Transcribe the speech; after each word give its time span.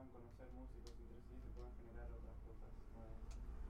puedan 0.00 0.12
conocer 0.16 0.48
músicos 0.56 0.96
entre 0.96 1.20
sí, 1.28 1.36
se 1.44 1.48
puedan 1.52 1.76
generar 1.76 2.08
otras 2.08 2.32
cosas 2.40 2.72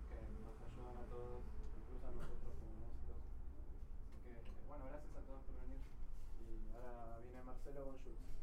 que 0.07 0.15
nos 0.47 0.55
ayudan 0.63 0.97
a 1.03 1.07
todos, 1.11 1.43
incluso 1.75 2.07
a 2.07 2.13
nosotros 2.15 2.55
como 2.55 2.87
músicos. 2.87 3.19
Así 3.19 4.23
que, 4.23 4.39
bueno, 4.69 4.87
gracias 4.95 5.11
a 5.17 5.27
todos 5.27 5.43
por 5.43 5.59
venir. 5.59 5.83
Y 6.39 6.71
ahora 6.71 7.19
viene 7.19 7.43
Marcelo 7.43 7.99
Schultz. 7.99 8.40